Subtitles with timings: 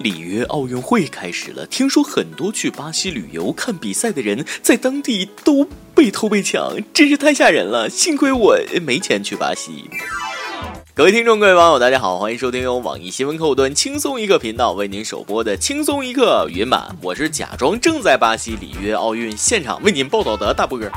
[0.00, 7.90] 里约奥运会开始了，听说很多去巴西旅游看比赛的人在当地都被偷被抢，真是太吓人了。
[7.90, 9.90] 幸亏我没钱去巴西。
[10.94, 16.96] 各位听众，各位网友，大家好，欢迎收听由网易新闻客户端轻松一刻频道为您首播的轻松一刻云版。
[17.02, 20.90] 我是假装正在巴西里约奥运现场为您报道的大波哥。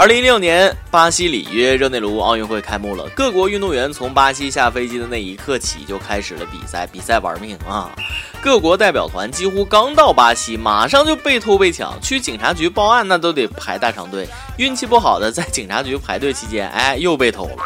[0.00, 3.06] 二零一六年，巴西里约热内卢奥运会开幕了。
[3.10, 7.94] 各国运动员从巴西下飞机的那一刻起，就开始了比赛，比赛玩命啊！
[8.42, 14.26] 各国代表团几乎刚到巴西，马上就被偷被抢，去警察局报案那都得排大长队。
[14.56, 17.56] 运气不好的，在警察局排队期间，哎，又被偷了。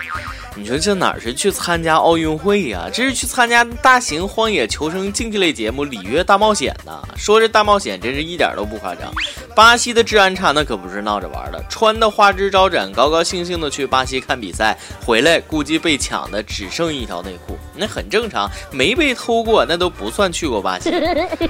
[0.57, 2.89] 你说这哪是去参加奥运会呀？
[2.93, 7.03] 这是去参加大型荒野求生竞技类节目《里约大冒险》呢。
[7.17, 9.13] 说这大冒险真是一点都不夸张。
[9.55, 20.91] 巴西的治安差那可不是闹着玩的，穿的花枝招展，高高兴兴的去巴西看比赛，回来估计被抢的只剩一条内裤，那很正常，没被偷过那都不算去过巴西。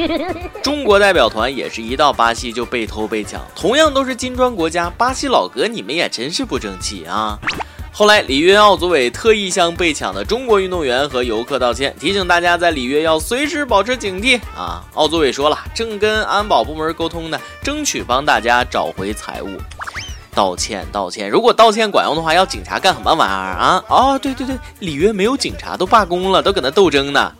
[0.63, 7.39] 中国代表团也是一到巴西就被偷被抢，同样都是金砖国家，巴西老哥你们也真是不争气啊！
[7.97, 14.83] 后来，里约奥组委特意向被抢的中国运动员和游客道歉，提醒大家在里约要随时保持警惕啊！
[14.95, 19.49] 奥组委说了，正跟安保部门沟通呢，争取帮大家找回财物。
[20.35, 21.31] 道歉，道歉！
[21.31, 23.85] 如果道歉管用的话，要警察干什么玩意儿啊？
[23.89, 27.33] 哦，对对对，里约没有警察，都罢工了，都搁那斗争呢。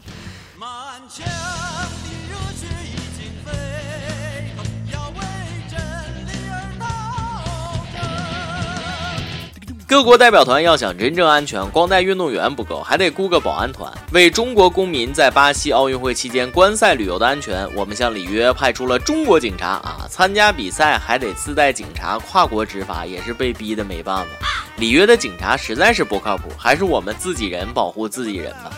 [9.95, 20.05] 各国代表团要想真正安全，光带运动员不够，还得雇个保安团，为中国公民在巴西奥运会期间观赛旅游的安全，我们向里约派出了中国警察啊！
[20.11, 24.31] 参加比赛还得自带警察，跨国执法也是被逼的没办法。
[24.79, 28.73] 里约的警察实在是不靠谱，还是我们自己人保护自己人吧。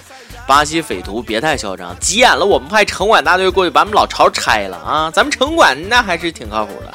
[0.47, 5.11] 巴西匪徒别太嚣张，急眼了我们派城管大队过去把我们老巢拆了啊！
[5.11, 6.93] 咱们城管那还是挺靠谱的。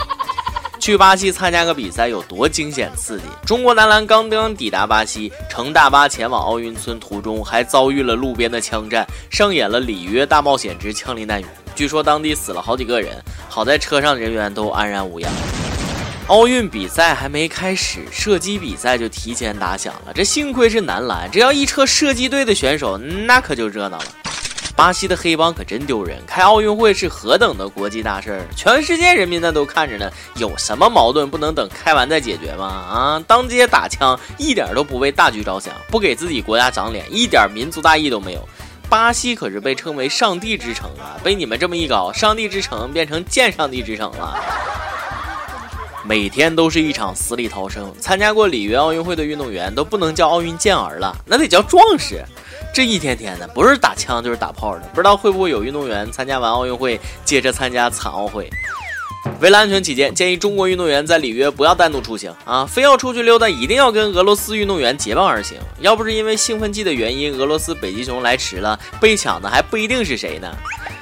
[0.81, 3.25] 去巴西参加个比赛有多惊险刺激？
[3.45, 11.45] 中国男篮刚刚抵达巴西，乘大巴前往奥运村途中，还遭遇了路边的枪战，上演了里约大冒险之枪林弹雨。
[11.75, 13.15] 据说当地死了好几个人，
[13.47, 15.31] 好在车上人员都安然无恙。
[16.25, 20.11] 奥运比赛还没开始，射击比赛就提前打响了。
[20.15, 24.05] 这幸亏是男篮，只要一车射击队的选手，那可就热闹了。
[24.75, 30.09] 巴西的黑帮可真丢人，开奥运会是何等的国际大事儿，全世界人民那都看着呢。
[30.35, 32.65] 有什么矛盾不能等开完再解决吗？
[32.65, 38.47] 啊，当街打枪，一点都不为大局着想，不给自己国家长脸，一点民族大义都没有。
[38.89, 44.35] 巴西可是被称为上帝之城啊，被你们这么一搞，上帝之城变成贱上帝之城了。
[46.03, 52.25] 每天都是一场死里逃生，参加过里约奥运会的运动员都不能叫奥运健儿了，那得叫壮士。
[52.73, 58.49] 这一天天的，不是打枪就是打炮的，不知道会不会有运动员参加完奥运会接着参加残奥会。
[59.39, 65.57] 为了安全起见，建议中国运动员在里约不要单独出行啊，非要出去溜达，一定要跟俄罗斯运动员结伴而行。
[65.79, 70.55] 要不是因为兴奋剂的原因，俄罗斯北极熊来迟了，被抢的还不一定是谁呢。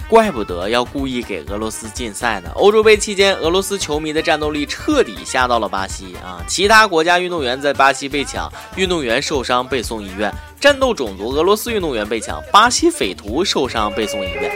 [0.09, 2.49] 怪不得要故意给俄罗斯禁赛呢。
[2.55, 6.43] 欧洲杯期间，俄罗斯球迷的战斗力彻底下到了巴西啊！
[6.47, 14.51] 其他国家运动员在巴西被抢，运动员受伤被送医院；战斗种族俄罗斯运动员被抢，巴西匪徒受伤被送医院。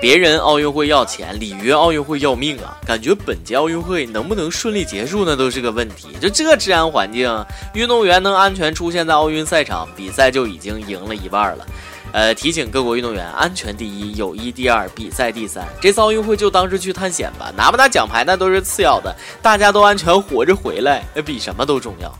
[0.00, 2.74] 别人奥运会要钱，里约奥运会要命啊！
[2.86, 6.08] 感觉本届奥运会能不能顺利结束，那都是个问题。
[6.18, 7.30] 就这治安环境，
[7.74, 11.66] 运动员能安全出现在奥运赛场，比赛就已经赢了一半了。
[12.12, 15.66] 呃，提醒各国运动员，安全第一，友谊第二，比赛第三。
[15.80, 22.14] 这次奥运会就当是去探险吧，拿不拿奖牌那都是次要的，大家都安全活着回来，比什么都重要。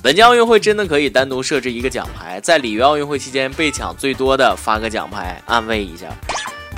[0.00, 6.06] 本届奥运会真的可以单独设置一个奖牌，在里约奥运会期间被抢最多的发个奖牌，安慰一下。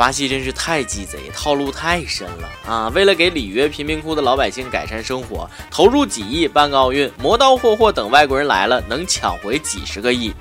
[0.01, 2.89] 巴西真是太鸡贼，套路太深了啊！
[2.95, 10.33] 为了给里约贫民窟的老百姓改善生活，投入几亿办个奥运，磨刀霍霍等外国人来了能抢回几十个亿。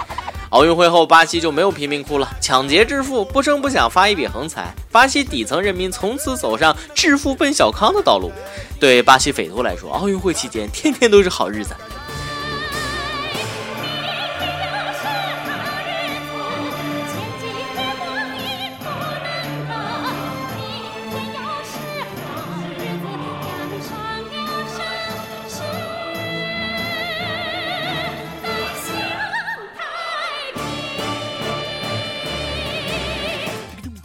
[0.51, 8.31] 奥运会后，巴西就没有贫民窟了，抢劫致富，不声不响发一笔横财，巴西底层人民从此走上致富奔小康的道路。
[8.79, 11.75] 对巴西匪徒来说，奥运会期间天天都是好日子。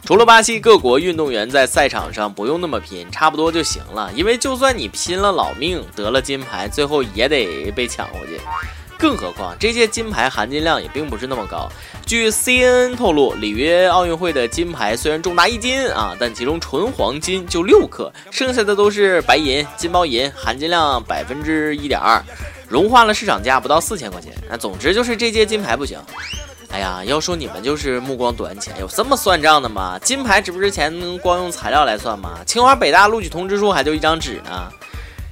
[0.05, 4.11] 除了巴西，各国运动员在赛场上不用那么拼，差不多就行了。
[4.15, 8.39] 因为就算你拼了老命得了金牌，最后也得被抢回去。
[8.99, 11.67] 更何况这些金牌含金量也并不是那么高。
[12.05, 22.23] 据 CNN 透露，里约奥运会的金牌虽然重达一斤啊，但其中纯黄金就六克，剩下的都是白银、金包银，含金量百分之一点二，
[22.69, 24.31] 融化了市场价不到四千块钱。
[24.47, 25.99] 那总之就是这届金牌不行。
[26.75, 29.97] 哎呀，要说你们就是目光短浅，有这么算账的吗？
[30.03, 32.39] 金牌值不值钱，能光用材料来算吗？
[32.45, 34.69] 清华北大录取通知书还就一张纸呢。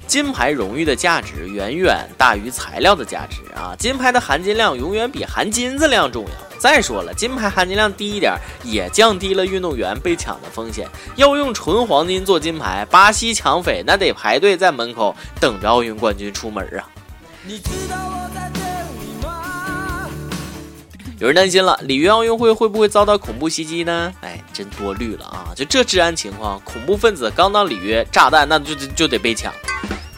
[0.06, 3.76] 金牌荣誉的价值远远大于材料的价值啊！
[3.78, 6.58] 金牌的含金量永远比含金子量重要。
[6.58, 10.88] 再说了，金牌含金量低一点，也降低了运动员被抢的风险。
[11.16, 16.88] 要用纯黄金做金牌，巴西抢匪那得排队在门口等着奥运冠军出门啊！
[17.42, 18.50] 你知道我在
[21.24, 24.12] 有人担心了，里约奥运会会不会遭到恐怖袭击呢？
[24.20, 25.56] 哎，真多虑了啊！
[25.56, 29.50] 就这治安情况，恐怖分子刚到里约，炸弹那就就得被抢。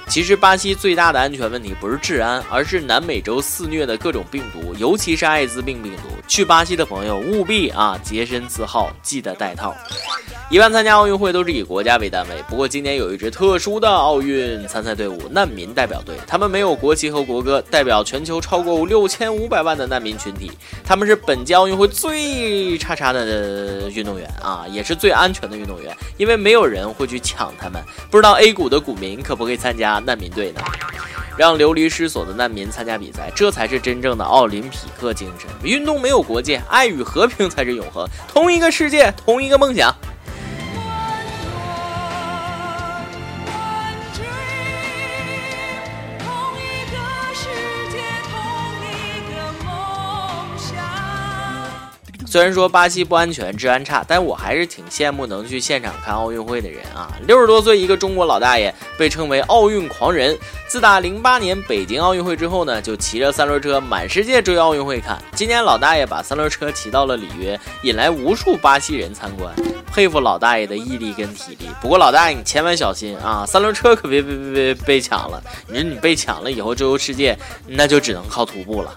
[0.08, 6.08] 其实巴西最大的安全问题不是治安，而是南美洲肆虐的各种病毒，尤其是艾滋病病毒。
[6.26, 9.76] 去巴西的朋友务必啊洁身自好，记得带套。
[10.48, 20.52] 一般参加奥运会都是以国家为单位，不过今年有一支特殊的奥运参赛队伍——难民代表队，他们没有国旗和国歌，代表全球超过六千五百万的难民群体。
[20.84, 27.82] 他们是本届奥运会最叉叉的运动员啊，也是最安全的运动员，因为没有人会去抢他们。
[28.08, 30.60] 不知道 A 股的股民可不可以参加难民队呢？
[31.36, 35.50] 让流离失所的难民参加比赛，这才是真正的奥林匹克精神。
[35.64, 38.08] 运动没有国界，爱与和平才是永恒。
[38.28, 39.92] 同一个世界，同一个梦想。
[52.36, 57.10] 虽然说巴西不安全、治安差，但我还是挺羡慕能去现场看奥运会的人啊！
[57.26, 60.36] 六十多岁一个中国老大爷，被称为奥运狂人。
[60.68, 65.18] 自打零八年北京奥运会之后呢，就骑着三轮车满世界追奥运会看。
[65.34, 69.50] 今年老大爷把三轮车骑到了里约，引来无数巴西人参观，
[69.90, 71.70] 佩服老大爷的毅力跟体力。
[71.80, 75.42] 不过老大爷你千万小心啊，三轮车可别别别别被抢了！
[75.68, 77.34] 你说你被抢了以后周游世界，
[77.66, 78.94] 那就只能靠徒步了。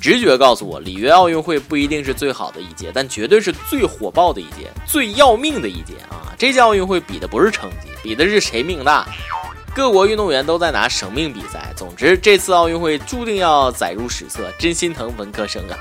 [0.00, 6.32] 直觉告诉我，里约奥运会不一定是最好的一届，但绝对是最火爆的一届，最要命的一届啊！
[6.38, 9.06] 这届奥运会比的不是成绩，比的是谁命大。
[9.74, 11.72] 各国运动员都在拿生命比赛。
[11.76, 15.76] 总之，这次奥运会注定要载入史册，真心疼文科生啊！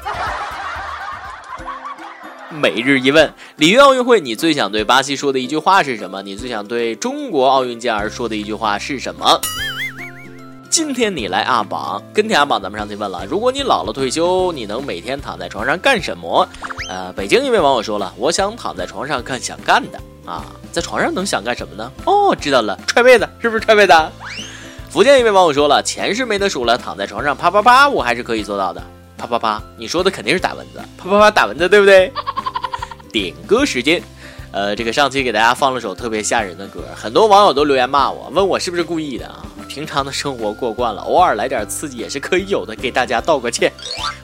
[2.52, 6.22] 每日一问：里约奥运会，你最想对巴西说的一句话是什么？
[6.22, 9.40] 你最想对中国奥运健儿说的一句话是什么？
[10.70, 16.48] 今天你来阿榜，跟天阿榜，咱们上期问了，如果你老了退休，你能每天躺在床上干什么？
[16.88, 21.92] 呃，北京一位网友说了，我想躺在床上干想干的啊，在床上能想干什么呢？
[22.06, 23.94] 哦，知道了，踹被子，是不是踹被子？
[24.92, 28.82] 福建一位网友说了，钱是没得数了，躺在床上啪啪啪，我还是可以做到的。
[29.18, 32.14] 啪啪啪，你说的肯定是打蚊子，啪啪啪打蚊子，对不对？
[33.12, 34.02] 点歌时间。
[34.52, 39.46] 呃，这个上期给大家放了首特别吓人的歌，很多网友都留言骂我，问我是不是故意的啊？
[39.70, 43.72] 平常的生活过惯了，偶尔来点刺激也是可以有的，给大家道个歉。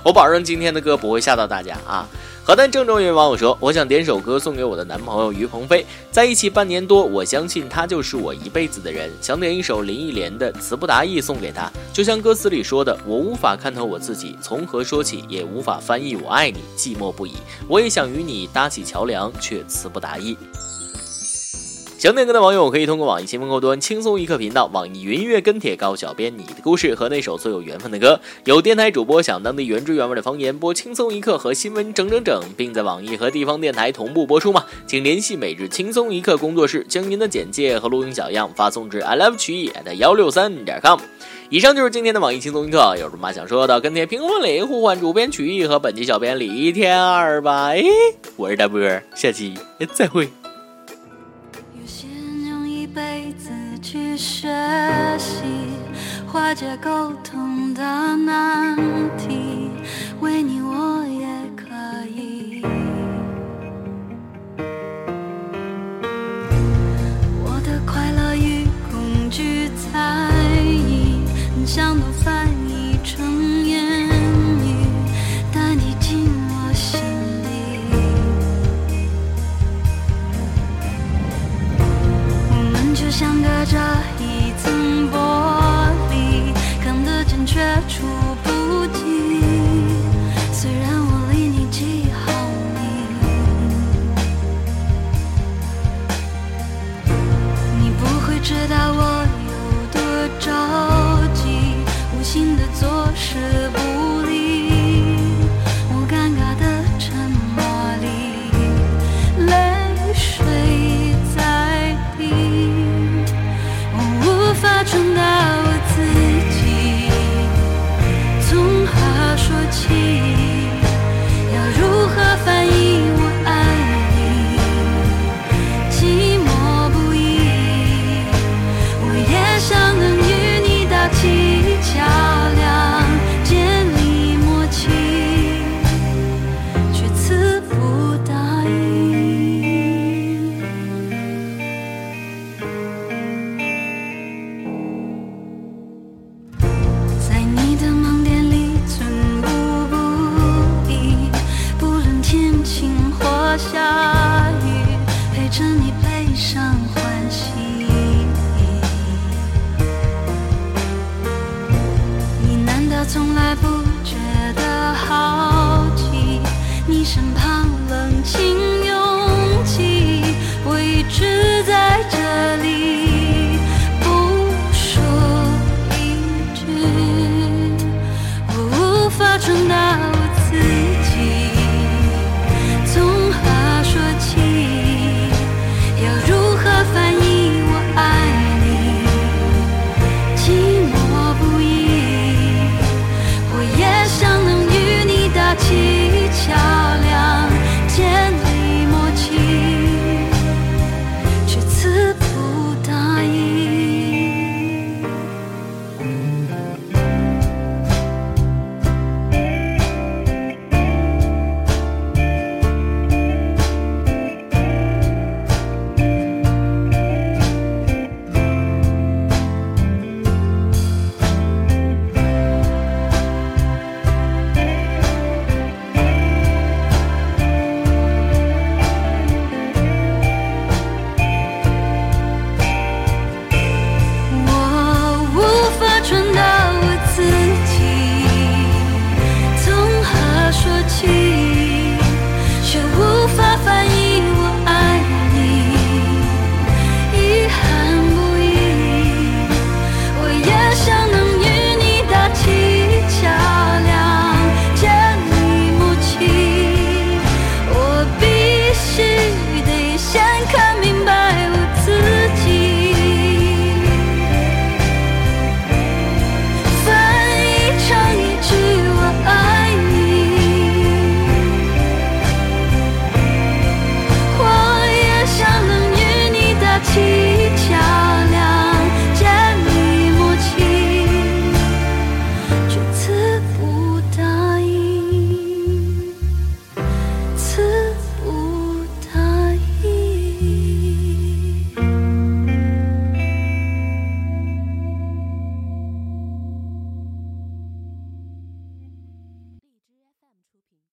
[0.04, 2.10] 我保证今天的歌不会吓到大家啊。
[2.44, 9.10] 河南郑州一位网友说：“我想点首歌送给我的男朋友于鹏飞，在一起半年多，我相信他就是我一辈子的人。
[9.20, 17.34] 想点一首林忆莲的《词不达意》送给他，就像歌词里说的，我无法看透我自己，从何说起，也无法翻译我爱你，寂寞不已。
[17.68, 20.38] 我也想与你搭起桥梁，却词不达意。”
[22.06, 28.20] 想点歌的网友可以通过网易新闻客户端轻松一刻频道、网易云音乐跟帖告诉小编你的故事和那首最有缘分的歌。
[28.44, 34.64] 有电台主播想当地原汁原味的方言播轻松一刻和新闻整整整，并在网易和地方电台同步播出吗？
[34.86, 41.00] 请联系每日轻松一刻工作室，将您的简介和录音小样发送至 i love 曲艺的幺六三点 com。
[41.50, 47.70] 以上就是今天的网易轻松一刻，有什么想说的，跟帖评论里呼唤主编曲艺和本期小编李天二吧。
[47.70, 47.84] 哎，
[48.36, 48.80] 我是大波，
[49.16, 49.56] 下期
[49.92, 50.30] 再会。
[53.34, 54.48] 自己学
[55.18, 55.44] 习
[56.28, 57.82] 化解沟通的
[58.16, 58.76] 难
[59.18, 59.45] 题，